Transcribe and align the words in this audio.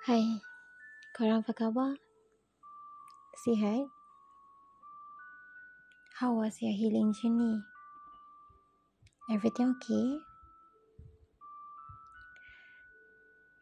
Hai, 0.00 0.40
korang 1.12 1.44
apa 1.44 1.52
khabar? 1.52 1.92
Sihat? 3.44 3.84
How 6.16 6.32
was 6.32 6.56
your 6.64 6.72
healing 6.72 7.12
journey? 7.12 7.60
Everything 9.28 9.76
okay? 9.76 10.24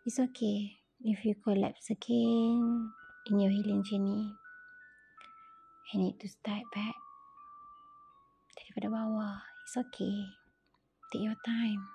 It's 0.07 0.23
okay 0.23 0.79
if 1.03 1.27
you 1.27 1.35
collapse 1.43 1.91
again 1.91 2.95
in 3.27 3.35
your 3.43 3.51
healing 3.51 3.83
journey. 3.83 4.31
You 5.91 6.07
need 6.07 6.23
to 6.23 6.31
start 6.31 6.63
back 6.71 6.95
daripada 8.55 8.95
bawah. 8.95 9.43
It's 9.67 9.75
okay. 9.75 10.39
Take 11.11 11.27
your 11.27 11.39
time. 11.43 11.91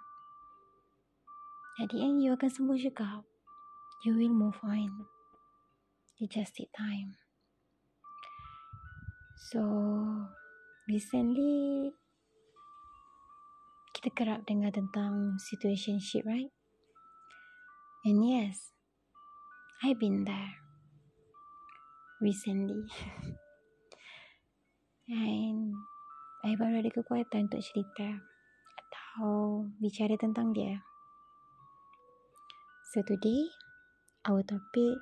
At 1.79 1.95
the 1.95 2.03
end, 2.03 2.19
you 2.19 2.35
akan 2.35 2.51
sembuh 2.51 2.75
juga. 2.75 3.23
You 4.03 4.19
will 4.19 4.35
move 4.35 4.59
on. 4.67 5.07
It 6.19 6.31
just 6.31 6.59
take 6.59 6.75
time. 6.75 7.15
So, 9.51 9.63
recently, 10.91 11.95
kita 13.95 14.11
kerap 14.11 14.43
dengar 14.43 14.75
tentang 14.75 15.39
situationship, 15.39 16.27
right? 16.27 16.51
And 18.03 18.27
yes, 18.27 18.75
I've 19.79 20.03
been 20.03 20.27
there 20.27 20.59
recently. 22.19 22.83
And 25.07 25.75
I 26.43 26.59
baru 26.59 26.83
ada 26.83 26.91
kekuatan 26.91 27.47
untuk 27.47 27.63
cerita 27.63 28.19
atau 28.75 29.63
bicara 29.79 30.19
tentang 30.19 30.51
dia. 30.51 30.83
So 32.91 33.03
today, 33.03 33.47
our 34.23 34.43
topic 34.43 34.95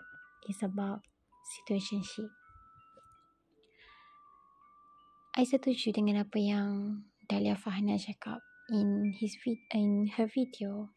is 0.49 0.57
about 0.65 1.05
situationship. 1.45 2.29
I 5.37 5.45
setuju 5.45 5.93
dengan 5.95 6.25
apa 6.25 6.37
yang 6.41 7.05
Dalia 7.29 7.55
Fahna 7.55 7.95
cakap 7.95 8.41
in 8.73 9.13
his 9.15 9.37
vid- 9.45 9.63
in 9.71 10.09
her 10.17 10.27
video. 10.27 10.89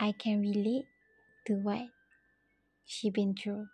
I 0.00 0.16
can 0.16 0.40
relate 0.40 0.88
to 1.44 1.60
what 1.60 1.92
she 2.88 3.12
been 3.12 3.36
through. 3.36 3.68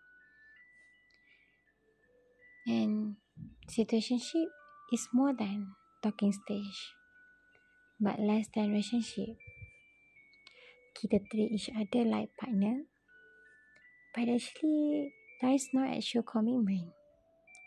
And 2.67 3.15
situationship 3.71 4.51
is 4.91 5.07
more 5.15 5.31
than 5.31 5.79
talking 6.03 6.35
stage, 6.35 6.99
but 8.03 8.19
less 8.19 8.51
than 8.51 8.75
relationship. 8.75 9.39
Kita 10.97 11.21
treat 11.29 11.53
each 11.53 11.69
other 11.77 12.09
like 12.09 12.33
partner, 12.41 12.89
but 14.17 14.33
actually 14.33 15.13
that 15.45 15.53
is 15.53 15.69
not 15.77 15.93
actual 15.93 16.25
commitment. 16.25 16.89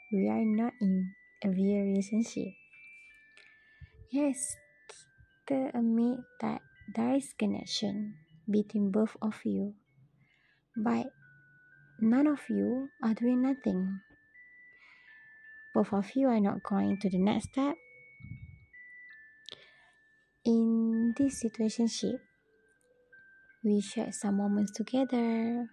We 0.10 0.26
are 0.26 0.42
not 0.42 0.74
in 0.82 1.14
a 1.46 1.54
real 1.54 1.86
relationship. 1.86 2.58
Yes, 4.10 4.58
kita 5.46 5.70
admit 5.78 6.26
that 6.42 6.66
there 6.90 7.14
is 7.14 7.38
connection 7.38 8.18
between 8.50 8.90
both 8.90 9.14
of 9.22 9.38
you, 9.46 9.78
but 10.74 11.14
none 12.02 12.26
of 12.26 12.42
you 12.50 12.90
are 13.06 13.14
doing 13.14 13.46
nothing. 13.46 14.02
Both 15.78 15.94
of 15.94 16.10
you 16.18 16.34
are 16.34 16.42
not 16.42 16.66
going 16.66 16.98
to 17.06 17.10
the 17.14 17.22
next 17.22 17.54
step. 17.54 17.78
In 20.50 21.14
this 21.14 21.46
situationship, 21.46 22.26
we 23.64 23.82
share 23.82 24.12
some 24.16 24.40
moments 24.40 24.72
together. 24.72 25.68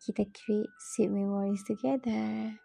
Kita 0.00 0.24
create 0.32 0.72
sweet 0.80 1.12
memories 1.12 1.60
together. 1.68 2.56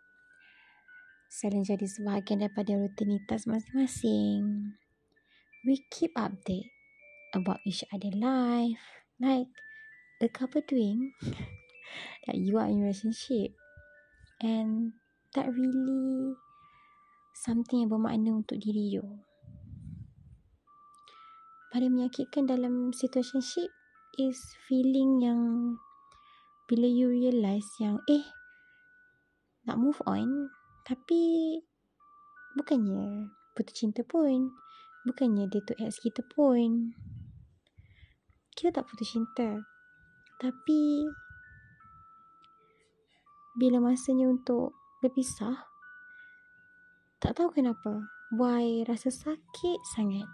Saling 1.28 1.68
jadi 1.68 1.84
sebahagian 1.84 2.48
daripada 2.48 2.72
rutinitas 2.80 3.44
masing-masing. 3.44 4.80
We 5.68 5.84
keep 5.92 6.16
update 6.16 6.72
about 7.36 7.60
each 7.68 7.84
other 7.92 8.16
life, 8.16 8.80
like 9.20 9.52
a 10.24 10.32
couple 10.32 10.64
doing. 10.64 11.12
like 12.24 12.40
you 12.48 12.56
are 12.56 12.72
in 12.72 12.80
relationship, 12.80 13.52
and 14.40 14.96
that 15.36 15.52
really 15.52 16.40
something 17.36 17.84
yang 17.84 17.92
bermakna 17.92 18.32
untuk 18.32 18.64
diri 18.64 18.96
you. 18.96 19.04
Paling 21.76 21.92
menyakitkan 22.00 22.48
dalam 22.48 22.96
situationship 22.96 23.68
is 24.18 24.40
feeling 24.68 25.22
yang 25.24 25.42
bila 26.66 26.88
you 26.90 27.12
realise 27.12 27.70
yang 27.78 28.02
eh 28.10 28.26
nak 29.70 29.78
move 29.78 30.02
on 30.10 30.50
tapi 30.86 31.58
bukannya 32.58 33.30
putus 33.54 33.76
cinta 33.78 34.02
pun 34.02 34.54
bukannya 35.06 35.46
dia 35.48 35.62
tu 35.62 35.78
ex 35.78 36.02
kita 36.02 36.26
pun. 36.34 36.98
Kita 38.58 38.82
tak 38.82 38.90
putus 38.90 39.14
cinta 39.14 39.62
tapi 40.42 41.06
bila 43.56 43.80
masanya 43.80 44.28
untuk 44.28 44.76
berpisah 45.00 45.72
tak 47.24 47.40
tahu 47.40 47.56
kenapa 47.56 48.04
why 48.36 48.84
rasa 48.90 49.14
sakit 49.14 49.80
sangat. 49.96 50.28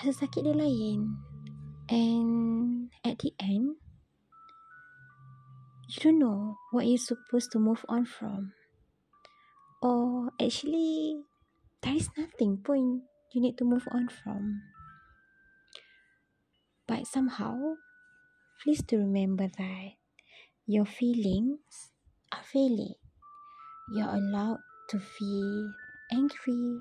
Rasa 0.00 0.24
sakit 0.24 0.42
dia 0.48 0.56
lain 0.56 1.29
and 1.90 2.90
at 3.04 3.18
the 3.18 3.34
end 3.40 3.76
you 5.90 5.98
don't 5.98 6.20
know 6.20 6.56
what 6.70 6.86
you're 6.86 7.02
supposed 7.02 7.50
to 7.50 7.58
move 7.58 7.84
on 7.88 8.06
from. 8.06 8.52
Or 9.82 10.30
actually, 10.40 11.18
there 11.82 11.96
is 11.96 12.08
nothing 12.16 12.58
point 12.62 13.02
you 13.34 13.42
need 13.42 13.58
to 13.58 13.64
move 13.64 13.88
on 13.90 14.06
from. 14.06 14.62
But 16.86 17.08
somehow, 17.08 17.74
please 18.62 18.84
to 18.86 18.98
remember 18.98 19.48
that 19.50 19.88
your 20.64 20.84
feelings 20.84 21.90
are 22.30 22.46
valid. 22.54 22.94
You're 23.92 24.14
allowed 24.14 24.62
to 24.90 25.00
feel 25.00 25.72
angry, 26.12 26.78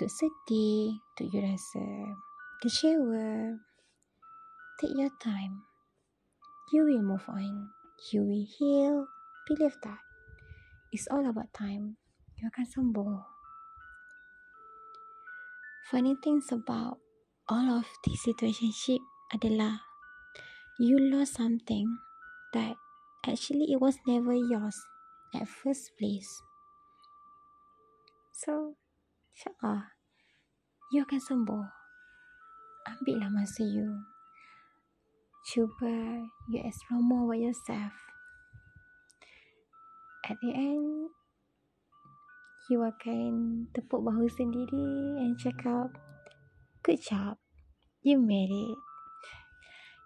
to 0.00 0.04
sedih, 0.04 1.00
to 1.16 1.24
you 1.32 1.40
rasa 1.40 2.12
kecewa. 2.60 3.56
Take 4.82 4.98
your 4.98 5.14
time. 5.22 5.62
You 6.74 6.82
will 6.82 7.06
move 7.06 7.22
on. 7.30 7.70
You 8.10 8.26
will 8.26 8.46
heal. 8.58 9.06
Believe 9.46 9.78
that. 9.86 10.02
It's 10.90 11.06
all 11.06 11.22
about 11.22 11.54
time. 11.54 12.02
You 12.34 12.50
akan 12.50 12.66
sembuh. 12.66 13.22
Funny 15.86 16.18
things 16.18 16.50
about 16.50 16.98
all 17.46 17.78
of 17.78 17.86
this 18.02 18.26
situationship 18.26 18.98
adalah 19.30 19.86
you 20.82 20.98
lost 20.98 21.38
something 21.38 21.86
that 22.50 22.74
actually 23.22 23.70
it 23.70 23.78
was 23.78 24.02
never 24.02 24.34
yours 24.34 24.74
at 25.30 25.46
first 25.46 25.94
place. 25.94 26.42
So, 28.34 28.74
insyaAllah, 29.38 29.94
you 30.90 31.06
akan 31.06 31.22
sembuh. 31.22 31.66
Ambillah 32.90 33.30
masa 33.30 33.62
you. 33.62 34.10
Cuba 35.42 36.22
you 36.48 36.62
explore 36.62 37.02
more 37.02 37.26
about 37.26 37.42
yourself. 37.42 37.92
At 40.22 40.38
the 40.38 40.54
end, 40.54 41.10
you 42.70 42.78
akan 42.86 43.66
tepuk 43.74 44.06
bahu 44.06 44.30
sendiri 44.30 45.18
and 45.18 45.34
cakap, 45.34 45.90
Good 46.82 47.02
job. 47.02 47.38
You 48.02 48.18
made 48.18 48.50
it. 48.50 48.78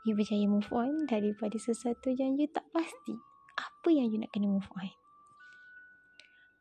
You 0.05 0.13
berjaya 0.13 0.45
move 0.45 0.69
on 0.73 1.09
daripada 1.09 1.57
sesuatu 1.57 2.13
yang 2.13 2.37
you 2.37 2.49
tak 2.53 2.69
pasti. 2.69 3.17
Apa 3.57 3.89
yang 3.89 4.13
you 4.13 4.21
nak 4.21 4.29
kena 4.33 4.49
move 4.49 4.69
on. 4.77 4.93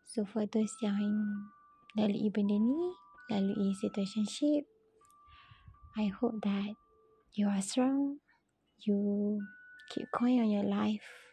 So 0.07 0.23
for 0.23 0.47
those 0.47 0.71
yang 0.79 1.51
lalui 1.99 2.31
benda 2.31 2.55
ni, 2.55 2.95
lalui 3.27 3.75
situationship, 3.75 4.67
I 5.99 6.07
hope 6.07 6.39
that 6.47 6.79
you 7.35 7.51
are 7.51 7.59
strong. 7.59 8.23
You 8.83 9.39
keep 9.87 10.11
going 10.11 10.43
on 10.43 10.51
your 10.51 10.67
life. 10.67 11.31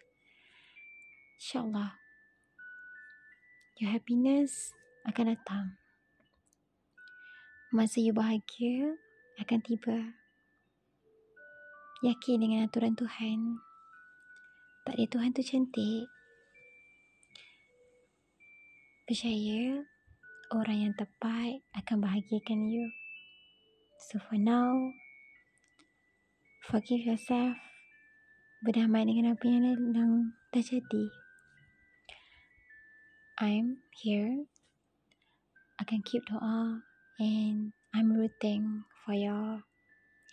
InsyaAllah. 1.42 1.98
Your 3.82 3.90
happiness 3.90 4.70
akan 5.10 5.34
datang. 5.34 5.66
Masa 7.74 7.98
you 7.98 8.14
bahagia 8.14 8.94
akan 9.42 9.58
tiba. 9.64 10.14
Yakin 12.06 12.38
dengan 12.46 12.70
aturan 12.70 12.94
Tuhan. 12.94 13.58
Tak 14.86 14.94
ada 14.94 15.06
Tuhan 15.10 15.34
tu 15.34 15.42
cantik. 15.42 16.06
Percaya 19.02 19.82
orang 20.54 20.78
yang 20.86 20.94
tepat 20.94 21.64
akan 21.74 21.96
bahagiakan 22.06 22.70
you. 22.70 22.86
So 24.10 24.22
for 24.22 24.38
now, 24.38 24.94
Forgive 26.72 27.04
yourself. 27.04 27.60
Berdamai 28.64 29.04
dengan 29.04 29.36
apa 29.36 29.44
yang 29.44 29.92
dah, 29.92 30.08
dah 30.56 30.64
jadi. 30.64 31.04
I'm 33.36 33.84
here. 33.92 34.48
I 35.76 35.84
can 35.84 36.00
keep 36.00 36.24
doa 36.24 36.80
and 37.20 37.76
I'm 37.92 38.16
rooting 38.16 38.88
for 39.04 39.12
your 39.12 39.68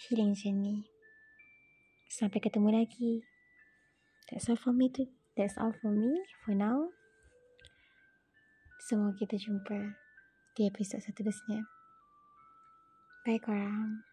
healing 0.07 0.31
journey. 0.31 0.87
Sampai 2.07 2.39
ketemu 2.39 2.71
lagi. 2.71 3.27
That's 4.31 4.47
all 4.47 4.55
for 4.55 4.71
me 4.71 4.87
too. 4.87 5.11
That's 5.35 5.59
all 5.59 5.75
for 5.75 5.91
me 5.91 6.23
for 6.47 6.55
now. 6.55 6.87
Semoga 8.87 9.27
kita 9.27 9.35
jumpa 9.35 9.99
di 10.55 10.71
episod 10.71 11.03
seterusnya. 11.03 11.67
Bye 13.27 13.43
korang. 13.43 14.08